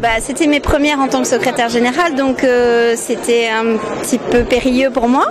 bah, 0.00 0.20
C'était 0.20 0.46
mes 0.46 0.60
premières 0.60 1.00
en 1.00 1.08
tant 1.08 1.22
que 1.22 1.28
secrétaire 1.28 1.68
général, 1.68 2.14
donc 2.14 2.44
euh, 2.44 2.94
c'était 2.96 3.48
un 3.48 3.76
petit 4.02 4.18
peu 4.18 4.44
périlleux 4.44 4.90
pour 4.90 5.08
moi. 5.08 5.26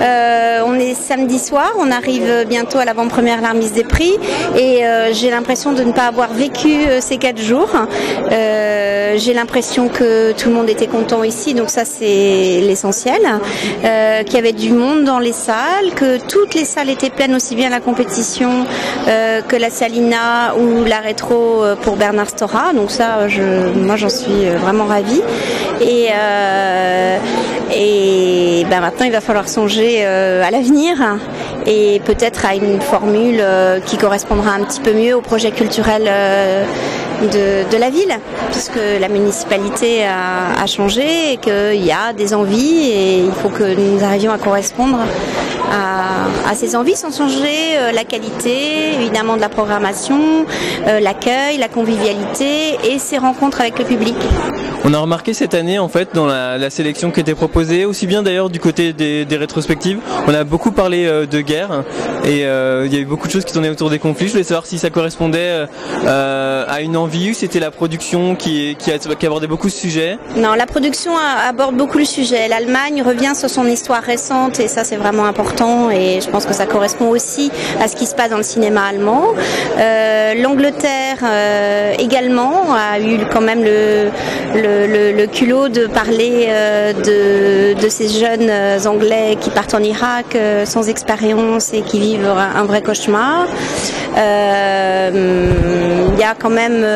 Euh, 0.00 0.60
on 0.66 0.74
est 0.74 0.94
samedi 0.94 1.38
soir, 1.38 1.72
on 1.78 1.90
arrive 1.90 2.44
bientôt 2.48 2.78
à 2.78 2.84
l'avant-première 2.84 3.40
L'Armise 3.40 3.72
des 3.72 3.84
Prix 3.84 4.14
et 4.56 4.84
euh, 4.84 5.12
j'ai 5.12 5.30
l'impression 5.30 5.72
de 5.72 5.82
ne 5.82 5.92
pas 5.92 6.06
avoir 6.06 6.32
vécu 6.32 6.68
euh, 6.68 7.00
ces 7.00 7.16
quatre 7.16 7.40
jours. 7.40 7.70
J'ai 9.16 9.32
l'impression 9.32 9.88
que 9.88 10.32
tout 10.32 10.48
le 10.48 10.56
monde 10.56 10.68
était 10.68 10.88
content 10.88 11.22
ici, 11.22 11.54
donc 11.54 11.70
ça 11.70 11.84
c'est 11.84 12.60
l'essentiel. 12.62 13.20
Qu'il 13.80 14.34
y 14.34 14.38
avait 14.38 14.52
du 14.52 14.72
monde 14.72 15.04
dans 15.04 15.20
les 15.20 15.32
salles, 15.32 15.94
que 15.94 16.18
toutes 16.26 16.54
les 16.54 16.64
salles 16.64 16.90
étaient 16.90 17.10
pleines, 17.10 17.34
aussi 17.34 17.54
bien 17.54 17.70
la 17.70 17.78
compétition 17.78 18.66
que 19.06 19.56
la 19.56 19.70
Salina 19.70 20.56
ou 20.56 20.82
la 20.82 20.98
rétro 20.98 21.62
pour 21.82 21.94
Bernard 21.94 22.30
Stora. 22.30 22.72
Donc 22.72 22.90
ça, 22.90 23.28
moi 23.76 23.94
j'en 23.94 24.08
suis 24.08 24.46
vraiment 24.60 24.86
ravie. 24.86 25.22
Et, 25.80 26.08
ben 28.68 28.80
maintenant 28.80 29.06
il 29.06 29.12
va 29.12 29.20
falloir 29.20 29.48
songer 29.48 30.04
à 30.04 30.50
l'avenir 30.50 30.96
et 31.66 32.00
peut-être 32.04 32.46
à 32.46 32.54
une 32.54 32.80
formule 32.80 33.42
qui 33.86 33.96
correspondra 33.96 34.52
un 34.52 34.64
petit 34.64 34.80
peu 34.80 34.92
mieux 34.92 35.14
au 35.14 35.20
projet 35.20 35.50
culturel 35.50 36.04
de, 37.22 37.70
de, 37.70 37.76
la 37.76 37.90
ville, 37.90 38.18
puisque 38.50 38.78
la 39.00 39.08
municipalité 39.08 40.04
a 40.04 40.66
changé 40.66 41.32
et 41.32 41.36
qu'il 41.36 41.84
y 41.84 41.92
a 41.92 42.12
des 42.12 42.34
envies 42.34 42.90
et 42.90 43.18
il 43.20 43.32
faut 43.32 43.48
que 43.48 43.74
nous 43.74 44.04
arrivions 44.04 44.32
à 44.32 44.38
correspondre 44.38 44.98
à, 45.74 46.48
à 46.48 46.54
ces 46.54 46.76
envies 46.76 46.96
sans 46.96 47.16
changer 47.16 47.76
euh, 47.76 47.92
la 47.92 48.04
qualité, 48.04 48.94
évidemment, 48.94 49.36
de 49.36 49.40
la 49.40 49.48
programmation, 49.48 50.46
euh, 50.86 51.00
l'accueil, 51.00 51.58
la 51.58 51.68
convivialité 51.68 52.78
et 52.84 52.98
ces 52.98 53.18
rencontres 53.18 53.60
avec 53.60 53.78
le 53.78 53.84
public. 53.84 54.16
On 54.84 54.92
a 54.92 54.98
remarqué 54.98 55.32
cette 55.32 55.54
année, 55.54 55.78
en 55.78 55.88
fait, 55.88 56.10
dans 56.14 56.26
la, 56.26 56.58
la 56.58 56.70
sélection 56.70 57.10
qui 57.10 57.20
était 57.20 57.34
proposée, 57.34 57.86
aussi 57.86 58.06
bien 58.06 58.22
d'ailleurs 58.22 58.50
du 58.50 58.60
côté 58.60 58.92
des, 58.92 59.24
des, 59.24 59.36
rétrospectives, 59.36 59.98
on 60.26 60.34
a 60.34 60.44
beaucoup 60.44 60.72
parlé 60.72 61.06
euh, 61.06 61.26
de 61.26 61.40
guerre 61.40 61.84
et 62.24 62.40
il 62.40 62.92
y 62.92 62.96
a 62.96 63.00
eu 63.00 63.04
beaucoup 63.04 63.26
de 63.26 63.32
choses 63.32 63.44
qui 63.44 63.52
tournaient 63.52 63.70
autour 63.70 63.90
des 63.90 63.98
conflits. 63.98 64.26
Je 64.26 64.32
voulais 64.32 64.44
savoir 64.44 64.66
si 64.66 64.78
ça 64.78 64.90
correspondait 64.90 65.66
à 66.06 66.80
une 66.80 66.96
envie 66.96 67.30
ou 67.30 67.34
c'était 67.34 67.60
la 67.60 67.70
production 67.70 68.34
qui, 68.36 68.76
qui, 68.78 68.90
abordait 69.26 69.46
beaucoup 69.46 69.68
ce 69.68 69.78
sujet. 69.78 70.18
Non, 70.36 70.54
la 70.54 70.66
production 70.66 71.12
aborde 71.16 71.76
beaucoup 71.76 71.98
le 71.98 72.04
sujet. 72.04 72.48
L'Allemagne 72.48 73.02
revient 73.02 73.32
sur 73.34 73.50
son 73.50 73.66
histoire 73.66 74.02
récente 74.02 74.60
et 74.60 74.68
ça 74.68 74.84
c'est 74.84 74.96
vraiment 74.96 75.24
important 75.24 75.63
et 75.90 76.20
je 76.20 76.28
pense 76.30 76.46
que 76.46 76.54
ça 76.54 76.66
correspond 76.66 77.08
aussi 77.08 77.50
à 77.80 77.88
ce 77.88 77.96
qui 77.96 78.06
se 78.06 78.14
passe 78.14 78.30
dans 78.30 78.36
le 78.36 78.42
cinéma 78.42 78.82
allemand. 78.84 79.24
L'Angleterre 80.36 81.18
également 81.98 82.74
a 82.74 82.98
eu 83.00 83.18
quand 83.32 83.40
même 83.40 83.64
le, 83.64 85.26
culot 85.26 85.68
de 85.68 85.86
parler 85.86 86.46
euh, 86.48 87.74
de, 87.74 87.88
ces 87.88 88.08
jeunes 88.08 88.48
euh, 88.48 88.78
Anglais 88.86 89.36
qui 89.40 89.50
partent 89.50 89.74
en 89.74 89.82
Irak 89.82 90.34
euh, 90.34 90.64
sans 90.64 90.88
expérience 90.88 91.72
et 91.72 91.82
qui 91.82 91.98
vivent 91.98 92.26
un, 92.28 92.64
vrai 92.64 92.82
cauchemar. 92.82 93.46
Il 94.16 94.20
y 96.18 96.22
a 96.22 96.34
quand 96.38 96.50
même, 96.50 96.86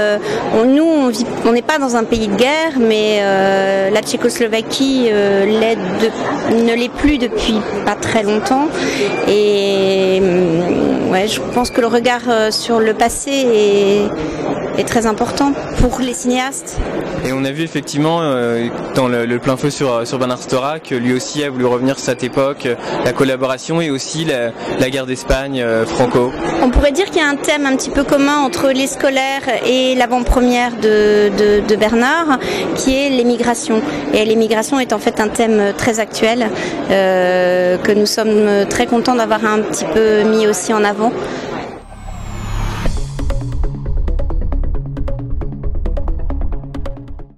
nous, 0.55 1.11
on 1.45 1.53
n'est 1.53 1.63
pas 1.63 1.79
dans 1.79 1.97
un 1.97 2.05
pays 2.05 2.29
de 2.29 2.37
guerre, 2.37 2.79
mais 2.79 3.21
la 3.93 4.01
Tchécoslovaquie 4.01 5.11
ne 5.11 6.75
l'est 6.75 6.93
plus 6.93 7.19
depuis 7.19 7.57
pas 7.85 7.97
très 7.97 8.23
longtemps. 8.23 8.48
Et 9.27 10.21
ouais, 11.11 11.29
je 11.29 11.41
pense 11.55 11.71
que 11.71 11.81
le 11.81 11.87
regard 11.87 12.53
sur 12.53 12.81
le 12.81 12.95
passé 12.95 13.31
est, 13.31 14.09
est 14.79 14.85
très 14.85 15.07
important 15.07 15.53
pour 15.81 15.99
les 16.01 16.15
cinéastes. 16.15 16.79
Et 17.25 17.33
on 17.33 17.45
a 17.45 17.51
vu 17.51 17.63
effectivement 17.63 18.21
euh, 18.23 18.69
dans 18.95 19.09
le, 19.09 19.27
le, 19.27 19.39
plein 19.39 19.57
feu 19.57 19.71
sur, 19.71 20.07
sur 20.07 20.19
Bernard 20.19 20.41
Stora 20.41 20.79
que 20.79 20.95
lui 20.95 21.13
aussi 21.13 21.43
a 21.43 21.51
voulu 21.51 21.67
revenir 21.67 21.97
sur 21.97 22.05
cette 22.05 22.23
époque, 22.23 22.67
euh, 22.67 22.77
la 23.05 23.13
collaboration 23.13 23.81
et 23.81 23.91
aussi 23.91 24.25
la, 24.25 24.53
la 24.79 24.91
guerre 24.91 25.07
d'Espagne 25.07 25.61
euh, 25.61 25.85
franco. 25.85 26.33
On 26.63 26.71
pourrait 26.71 26.93
dire 26.93 27.07
qu'il 27.07 27.17
y 27.17 27.25
a 27.25 27.29
un 27.29 27.37
thème 27.37 27.67
un 27.67 27.77
petit 27.77 27.91
peu 27.91 28.05
commun 28.05 28.39
entre 28.39 28.69
les 28.69 28.87
scolaires 28.87 29.43
et 29.67 29.97
l'avant-première 29.97 30.77
de, 30.77 31.31
de, 31.37 31.67
de, 31.67 31.77
Bernard, 31.77 32.39
qui 32.77 32.95
est 32.95 33.11
l'émigration. 33.11 33.83
Et 34.15 34.25
l'émigration 34.25 34.79
est 34.79 34.93
en 34.93 34.99
fait 34.99 35.19
un 35.21 35.29
thème 35.29 35.73
très 35.77 35.99
actuel 35.99 36.49
euh, 36.91 37.79
que 37.79 37.93
nous 37.93 38.07
sommes 38.07 38.67
très 38.71 38.87
contents 38.87 39.17
d'avoir 39.17 39.45
un 39.45 39.61
petit 39.61 39.85
peu 39.93 40.23
mis 40.23 40.47
aussi 40.47 40.73
en 40.73 40.85
avant. 40.85 41.13